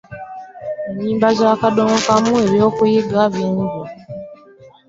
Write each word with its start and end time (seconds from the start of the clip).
Ennyimba 0.89 1.27
za 1.39 1.49
kadongo 1.61 1.97
kamu 2.05 2.25
zibamu 2.25 2.33
eby'okuyigga 2.47 3.21
bingi. 3.33 3.81